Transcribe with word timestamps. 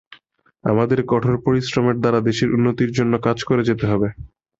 আমাদেরকে 0.63 1.09
কঠোর 1.11 1.35
পরিশ্রমের 1.45 1.97
দ্বারা 1.99 2.19
দেশের 2.21 2.49
উন্নতির 2.51 2.91
জন্য 2.97 3.13
কাজ 3.25 3.37
করে 3.43 3.61
যেতে 3.69 3.85
হবে। 3.91 4.07